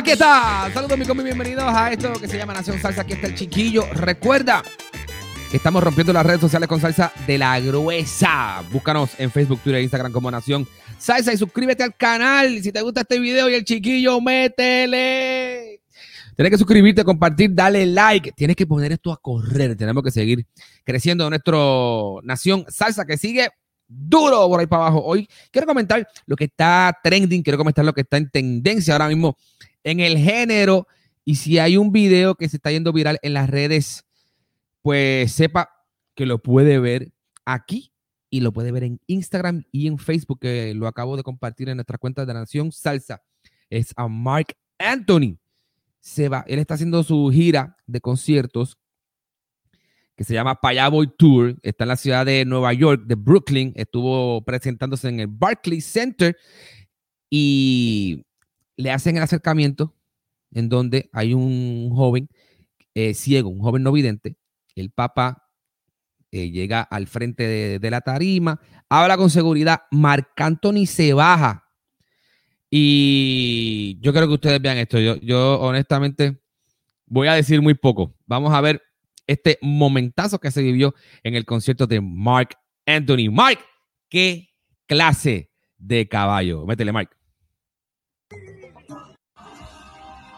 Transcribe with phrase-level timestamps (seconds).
[0.00, 0.70] Aquí está.
[0.72, 1.22] Saludos, mi combi.
[1.24, 3.02] Bienvenidos a esto que se llama Nación Salsa.
[3.02, 3.84] Aquí está el chiquillo.
[3.92, 4.62] Recuerda
[5.50, 8.64] que estamos rompiendo las redes sociales con salsa de la gruesa.
[8.72, 12.62] Búscanos en Facebook, Twitter e Instagram como Nación Salsa y suscríbete al canal.
[12.62, 15.82] Si te gusta este video y el chiquillo, métele.
[16.34, 18.32] Tienes que suscribirte, compartir, darle like.
[18.32, 19.76] Tienes que poner esto a correr.
[19.76, 20.46] Tenemos que seguir
[20.82, 23.50] creciendo nuestro Nación Salsa que sigue
[23.90, 25.02] duro por ahí para abajo.
[25.04, 29.08] Hoy quiero comentar lo que está trending, quiero comentar lo que está en tendencia ahora
[29.08, 29.36] mismo
[29.82, 30.86] en el género.
[31.24, 34.04] Y si hay un video que se está yendo viral en las redes,
[34.82, 35.70] pues sepa
[36.14, 37.12] que lo puede ver
[37.44, 37.92] aquí
[38.30, 41.76] y lo puede ver en Instagram y en Facebook, que lo acabo de compartir en
[41.76, 43.22] nuestra cuenta de Nación Salsa.
[43.68, 45.38] Es a Mark Anthony.
[45.98, 48.78] Se va, él está haciendo su gira de conciertos
[50.20, 51.56] que se llama Payaboy Tour.
[51.62, 53.72] Está en la ciudad de Nueva York, de Brooklyn.
[53.74, 56.36] Estuvo presentándose en el Barclays Center
[57.30, 58.26] y
[58.76, 59.96] le hacen el acercamiento
[60.52, 62.28] en donde hay un joven
[62.92, 64.36] eh, ciego, un joven no vidente.
[64.74, 65.48] El Papa
[66.30, 69.84] eh, llega al frente de, de, la tarima, habla con seguridad.
[69.90, 71.64] Marc Anthony se baja.
[72.68, 74.98] Y yo quiero que ustedes vean esto.
[74.98, 76.42] Yo, yo honestamente
[77.06, 78.14] voy a decir muy poco.
[78.26, 78.82] Vamos a ver
[79.30, 80.92] este momentazo que se vivió
[81.22, 83.30] en el concierto de Mark Anthony.
[83.30, 83.60] Mark,
[84.08, 84.48] qué
[84.88, 86.66] clase de caballo.
[86.66, 87.10] Métele, Mark.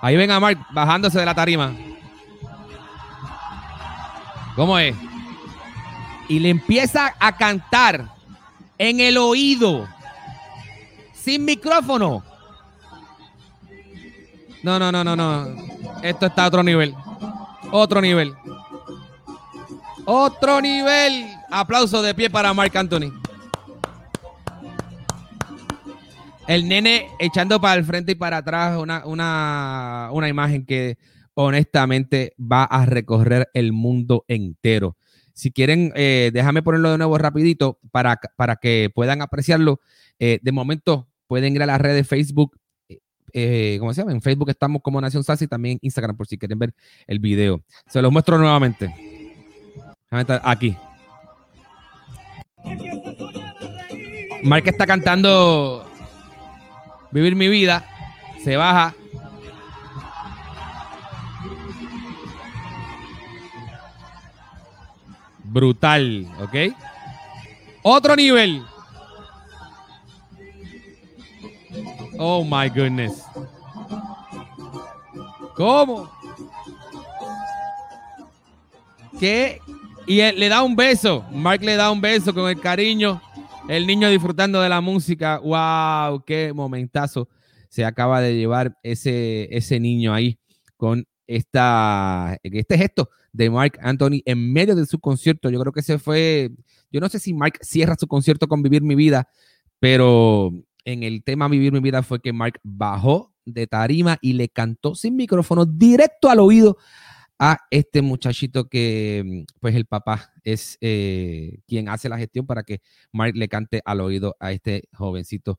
[0.02, 1.74] Ahí ven a Mark bajándose de la tarima.
[4.56, 4.94] ¿Cómo es?
[6.28, 8.12] Y le empieza a cantar
[8.76, 9.88] en el oído,
[11.14, 12.22] sin micrófono.
[14.62, 15.46] No, no, no, no, no.
[16.02, 16.94] Esto está a otro nivel.
[17.70, 18.34] Otro nivel.
[20.04, 21.26] Otro nivel.
[21.50, 23.12] Aplauso de pie para Marc Anthony.
[26.48, 30.98] El nene echando para el frente y para atrás una, una, una imagen que
[31.34, 34.96] honestamente va a recorrer el mundo entero.
[35.34, 39.80] Si quieren, eh, déjame ponerlo de nuevo rapidito para, para que puedan apreciarlo.
[40.18, 42.58] Eh, de momento pueden ir a la red de Facebook.
[43.32, 44.12] Eh, ¿Cómo se llama?
[44.12, 46.74] En Facebook estamos como Nación Salsa y también Instagram por si quieren ver
[47.06, 47.62] el video.
[47.86, 49.11] Se los muestro nuevamente.
[50.42, 50.76] Aquí.
[54.42, 55.86] Mark está cantando
[57.12, 57.84] Vivir mi vida.
[58.42, 58.94] Se baja.
[65.44, 66.74] Brutal, ¿ok?
[67.82, 68.64] Otro nivel.
[72.18, 73.26] Oh my goodness.
[75.54, 76.10] ¿Cómo?
[79.20, 79.60] ¿Qué?
[80.06, 81.24] Y él le da un beso.
[81.32, 83.20] Mark le da un beso con el cariño.
[83.68, 85.38] El niño disfrutando de la música.
[85.38, 86.24] ¡Wow!
[86.24, 87.28] ¡Qué momentazo!
[87.68, 90.38] Se acaba de llevar ese, ese niño ahí
[90.76, 95.48] con esta, este gesto de Mark Anthony en medio de su concierto.
[95.50, 96.50] Yo creo que se fue.
[96.90, 99.28] Yo no sé si Mark cierra su concierto con Vivir mi vida,
[99.78, 100.50] pero
[100.84, 104.94] en el tema Vivir mi vida fue que Mark bajó de tarima y le cantó
[104.94, 106.76] sin micrófono directo al oído
[107.44, 112.80] a este muchachito que pues el papá es eh, quien hace la gestión para que
[113.10, 115.58] Mark le cante al oído a este jovencito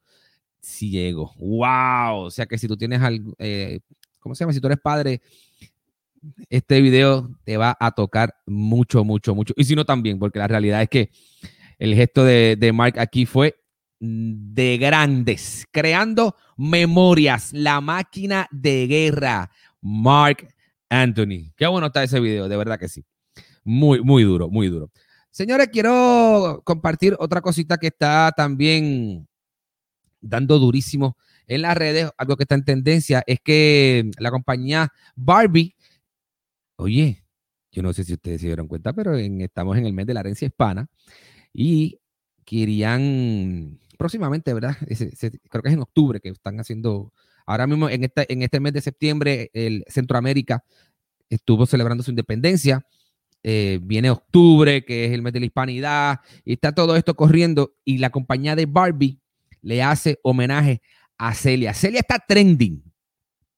[0.61, 1.33] ciego.
[1.35, 2.19] ¡Wow!
[2.21, 3.81] O sea que si tú tienes algo, eh,
[4.21, 4.53] ¿cómo se llama?
[4.53, 5.21] Si tú eres padre,
[6.49, 9.53] este video te va a tocar mucho, mucho, mucho.
[9.57, 11.09] Y si no también, porque la realidad es que
[11.79, 13.57] el gesto de, de Mark aquí fue
[13.99, 19.51] de grandes, creando memorias, la máquina de guerra,
[19.81, 20.47] Mark
[21.01, 21.53] Anthony.
[21.55, 23.03] Qué bueno está ese video, de verdad que sí.
[23.63, 24.91] Muy, muy duro, muy duro.
[25.31, 29.27] Señores, quiero compartir otra cosita que está también
[30.21, 31.17] dando durísimo
[31.47, 32.11] en las redes.
[32.17, 35.75] Algo que está en tendencia es que la compañía Barbie,
[36.75, 37.23] oye,
[37.71, 40.19] yo no sé si ustedes se dieron cuenta, pero estamos en el mes de la
[40.19, 40.87] herencia hispana
[41.51, 41.99] y
[42.45, 44.77] querían próximamente, ¿verdad?
[45.49, 47.11] creo que es en octubre que están haciendo,
[47.45, 50.63] ahora mismo en este, mes de septiembre, el Centroamérica
[51.29, 52.85] estuvo celebrando su independencia.
[53.43, 57.75] Eh, viene octubre, que es el mes de la hispanidad, y está todo esto corriendo,
[57.83, 59.19] y la compañía de Barbie
[59.61, 60.81] le hace homenaje
[61.17, 61.73] a Celia.
[61.73, 62.81] Celia está trending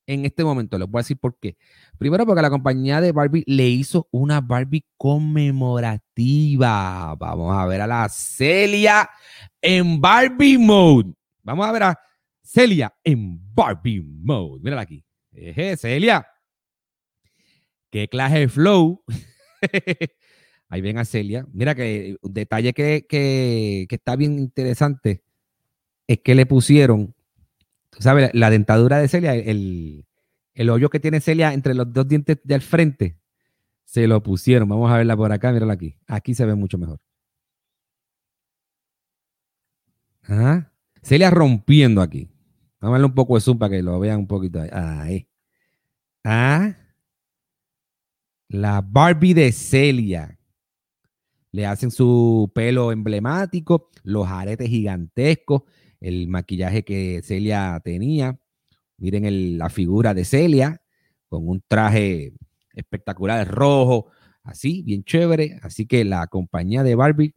[0.08, 0.78] en este momento.
[0.78, 1.58] Les voy a decir por qué.
[1.98, 7.16] Primero, porque la compañía de Barbie le hizo una Barbie conmemorativa.
[7.16, 9.10] Vamos a ver a la Celia
[9.62, 11.14] en Barbie Mode.
[11.44, 12.00] Vamos a ver a
[12.46, 14.62] Celia en Barbie Mode.
[14.62, 15.04] Mírala aquí.
[15.78, 16.26] Celia.
[17.90, 19.04] Qué clase de flow.
[20.70, 21.46] Ahí ven a Celia.
[21.52, 25.24] Mira que un detalle que, que está bien interesante
[26.08, 27.16] es que le pusieron
[28.00, 28.30] ¿sabes?
[28.34, 30.06] La dentadura de Celia, el,
[30.70, 33.18] hoyo que tiene Celia entre los dos dientes del frente,
[33.84, 34.68] se lo pusieron.
[34.70, 35.98] Vamos a verla por acá, mírala aquí.
[36.08, 37.00] Aquí se ve mucho mejor.
[40.28, 40.72] ¿Ah?
[41.02, 42.30] Celia rompiendo aquí.
[42.80, 44.62] Vamos a darle un poco de zoom para que lo vean un poquito.
[44.72, 45.28] Ahí.
[46.24, 46.76] ¿Ah?
[48.48, 50.38] La Barbie de Celia.
[51.52, 55.64] Le hacen su pelo emblemático, los aretes gigantescos,
[56.02, 58.38] el maquillaje que Celia tenía.
[58.98, 60.82] Miren la figura de Celia
[61.30, 62.34] con un traje
[62.74, 64.12] espectacular rojo,
[64.44, 65.60] así, bien chévere.
[65.62, 67.34] Así que la compañía de Barbie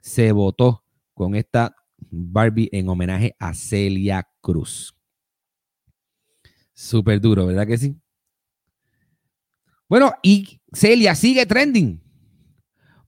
[0.00, 0.84] se votó
[1.14, 4.94] con esta Barbie en homenaje a Celia Cruz.
[6.72, 7.96] Súper duro, ¿verdad que sí?
[9.88, 12.00] Bueno, y Celia sigue trending.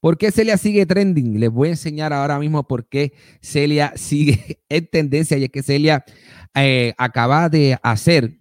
[0.01, 1.39] ¿Por qué Celia sigue trending?
[1.39, 5.63] Les voy a enseñar ahora mismo por qué Celia sigue en tendencia y es que
[5.63, 6.05] Celia
[6.57, 8.41] eh, acaba de hacer,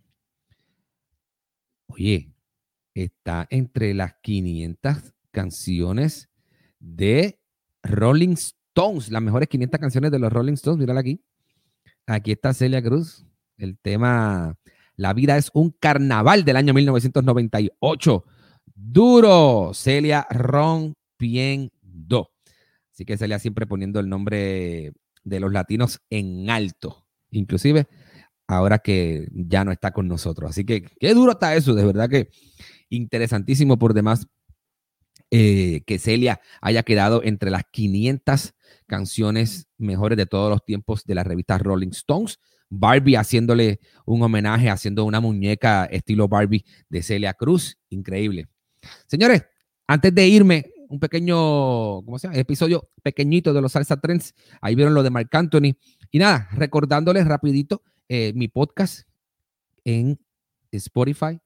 [1.86, 2.34] oye,
[2.96, 6.32] está entre las 500 canciones
[6.80, 7.40] de
[7.84, 11.22] Rolling Stones, las mejores 500 canciones de los Rolling Stones, mírala aquí.
[12.10, 13.26] Aquí está Celia Cruz,
[13.58, 14.56] el tema
[14.96, 18.24] La vida es un carnaval del año 1998.
[18.74, 20.94] Duro, Celia Ron
[21.82, 22.32] do.
[22.94, 24.94] Así que Celia siempre poniendo el nombre
[25.26, 27.88] de los latinos en alto, inclusive
[28.48, 30.52] ahora que ya no está con nosotros.
[30.52, 32.30] Así que qué duro está eso, de verdad que
[32.90, 34.28] interesantísimo por demás
[35.30, 38.54] eh, que Celia haya quedado entre las 500
[38.86, 42.40] canciones mejores de todos los tiempos de la revista Rolling Stones.
[42.70, 47.78] Barbie haciéndole un homenaje, haciendo una muñeca estilo Barbie de Celia Cruz.
[47.90, 48.48] Increíble.
[49.08, 49.46] Señores,
[49.86, 52.40] antes de irme, un pequeño, ¿cómo se llama?
[52.40, 54.34] Episodio pequeñito de los Salsa Trends.
[54.62, 55.76] Ahí vieron lo de Marc Anthony.
[56.12, 59.08] Y nada, recordándoles rapidito eh, mi podcast
[59.84, 60.20] en
[60.72, 61.40] Spotify,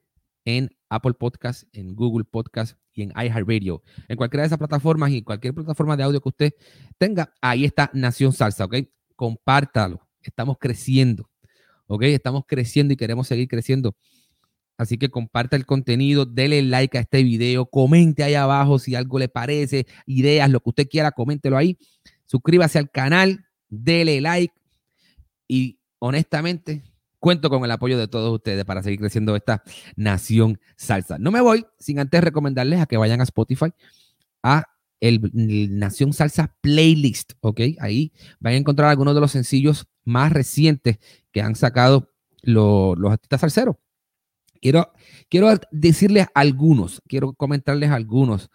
[0.45, 3.81] en Apple Podcast, en Google Podcast y en iHeartRadio.
[4.07, 6.53] En cualquiera de esas plataformas y cualquier plataforma de audio que usted
[6.97, 8.75] tenga, ahí está Nación Salsa, ¿ok?
[9.15, 10.07] Compártalo.
[10.21, 11.29] Estamos creciendo,
[11.88, 12.03] ¿ok?
[12.03, 13.95] Estamos creciendo y queremos seguir creciendo.
[14.77, 19.19] Así que comparte el contenido, dele like a este video, comente ahí abajo si algo
[19.19, 21.77] le parece, ideas, lo que usted quiera, coméntelo ahí.
[22.25, 24.53] Suscríbase al canal, dele like
[25.47, 26.81] y honestamente
[27.21, 29.63] cuento con el apoyo de todos ustedes para seguir creciendo esta
[29.95, 31.17] nación salsa.
[31.19, 33.67] No me voy sin antes recomendarles a que vayan a Spotify
[34.43, 34.65] a
[34.99, 35.31] el,
[35.79, 37.61] Nación Salsa Playlist, ¿ok?
[37.79, 40.97] Ahí van a encontrar algunos de los sencillos más recientes
[41.31, 42.11] que han sacado
[42.41, 43.77] los, artistas salseros.
[44.59, 44.91] Quiero,
[45.29, 48.49] quiero decirles algunos, quiero comentarles algunos.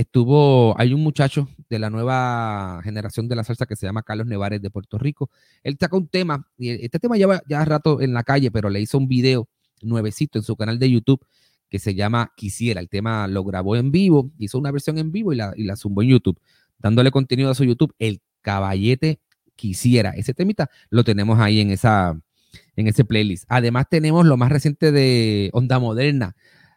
[0.00, 4.26] Estuvo, hay un muchacho de la nueva generación de la salsa que se llama Carlos
[4.26, 5.28] Nevares de Puerto Rico.
[5.62, 8.80] Él sacó un tema, y este tema lleva ya rato en la calle, pero le
[8.80, 9.46] hizo un video
[9.82, 11.20] nuevecito en su canal de YouTube
[11.68, 12.80] que se llama Quisiera.
[12.80, 15.74] El tema lo grabó en vivo, hizo una versión en vivo y la, y la
[15.74, 16.40] en YouTube,
[16.78, 17.94] dándole contenido a su YouTube.
[17.98, 19.20] El caballete
[19.54, 20.12] Quisiera.
[20.12, 22.18] Ese temita lo tenemos ahí en esa,
[22.74, 23.44] en ese playlist.
[23.48, 26.36] Además tenemos lo más reciente de Onda Moderna,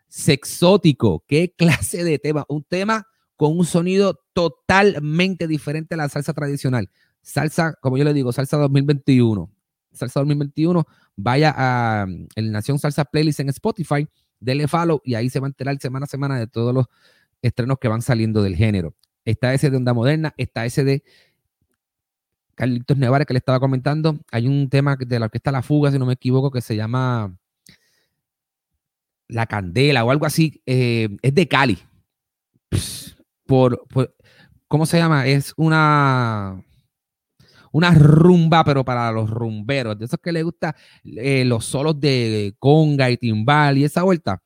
[0.10, 1.24] Sexótico.
[1.26, 2.44] ¿Qué clase de tema?
[2.50, 6.90] Un tema con un sonido totalmente diferente a la salsa tradicional.
[7.22, 9.50] Salsa, como yo le digo, salsa 2021.
[9.94, 10.86] Salsa 2021,
[11.16, 14.08] vaya a mm, el Nación Salsa Playlist en Spotify,
[14.40, 16.88] dele follow y ahí se va a enterar semana a semana de todos los
[17.42, 18.96] estrenos que van saliendo del género.
[19.26, 21.04] Está ese de Onda Moderna, está ese de
[22.56, 26.00] Carlitos Nevares que le estaba comentando, hay un tema de la orquesta La Fuga, si
[26.00, 27.36] no me equivoco, que se llama
[29.28, 30.62] La Candela o algo así.
[30.66, 31.80] Eh, es de Cali.
[33.46, 33.86] Por,
[34.74, 35.28] ¿Cómo se llama?
[35.28, 36.64] Es una,
[37.72, 42.56] una rumba, pero para los rumberos, de esos que les gusta eh, los solos de
[42.58, 44.42] conga y timbal y esa vuelta.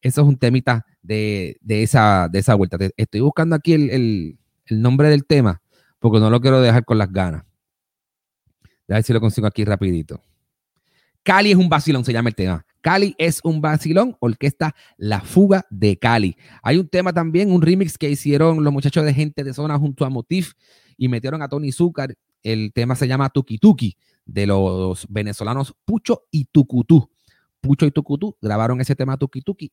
[0.00, 2.76] Eso es un temita de, esa, de esa vuelta.
[2.96, 4.38] estoy buscando aquí el,
[4.70, 5.60] nombre del tema
[5.98, 7.44] porque no lo quiero dejar con las ganas.
[8.88, 10.20] A ver si lo consigo aquí rapidito.
[11.22, 12.64] Cali es un vacilón, se llama el tema.
[12.84, 16.36] Cali es un vacilón, orquesta La Fuga de Cali.
[16.62, 20.04] Hay un tema también, un remix que hicieron los muchachos de gente de zona junto
[20.04, 20.52] a Motif
[20.98, 22.14] y metieron a Tony Zúcar.
[22.42, 27.10] El tema se llama Tuki Tuki de los venezolanos Pucho y Tucutú.
[27.62, 29.72] Pucho y Tucutú grabaron ese tema Tuki Tuki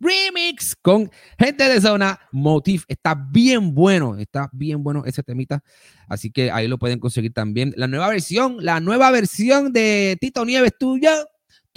[0.00, 1.08] remix con
[1.38, 2.84] gente de zona Motif.
[2.88, 5.62] Está bien bueno, está bien bueno ese temita.
[6.08, 7.72] Así que ahí lo pueden conseguir también.
[7.76, 11.10] La nueva versión, la nueva versión de Tito Nieves tuyo,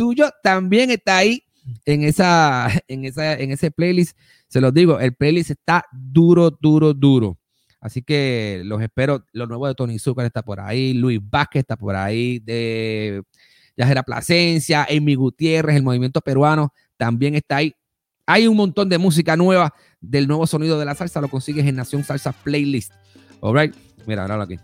[0.02, 1.44] tuyo también está ahí
[1.86, 4.18] en esa, en esa, en ese playlist.
[4.48, 7.38] Se los digo, el playlist está duro, duro, duro.
[7.80, 9.24] Así que los espero.
[9.32, 13.22] Lo nuevo de Tony Zucker está por ahí, Luis Vázquez está por ahí, de
[13.78, 17.76] Yajera Plasencia, Amy Gutiérrez, el movimiento peruano también está ahí.
[18.26, 21.22] Hay un montón de música nueva del nuevo sonido de la salsa.
[21.22, 22.92] Lo consigues en Nación Salsa Playlist.
[23.40, 23.76] Alright.
[24.08, 24.58] Mira, ahora aquí.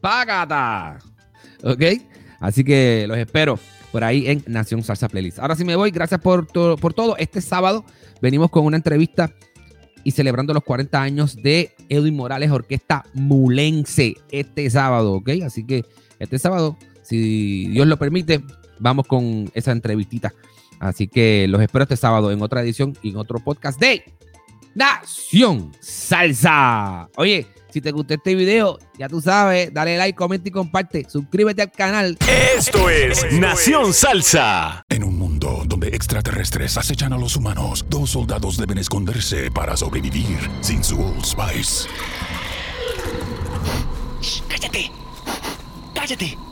[0.00, 0.98] Págata.
[1.62, 2.11] Ok.
[2.42, 3.58] Así que los espero
[3.92, 5.38] por ahí en Nación Salsa Playlist.
[5.38, 5.90] Ahora sí me voy.
[5.90, 7.16] Gracias por, por todo.
[7.16, 7.84] Este sábado
[8.20, 9.32] venimos con una entrevista
[10.04, 15.30] y celebrando los 40 años de Edwin Morales, Orquesta Mulense, este sábado, ¿ok?
[15.46, 15.84] Así que
[16.18, 18.42] este sábado, si Dios lo permite,
[18.80, 20.34] vamos con esa entrevistita.
[20.80, 24.02] Así que los espero este sábado en otra edición y en otro podcast de
[24.74, 27.08] Nación Salsa.
[27.16, 31.06] Oye, si te gustó este video, ya tú sabes, dale like, comenta y comparte.
[31.08, 32.18] Suscríbete al canal.
[32.56, 34.84] Esto es Nación Salsa.
[34.88, 40.38] En un mundo donde extraterrestres acechan a los humanos, dos soldados deben esconderse para sobrevivir
[40.60, 41.88] sin su Old Spice.
[44.48, 44.90] ¡Cállate!
[45.94, 46.51] ¡Cállate!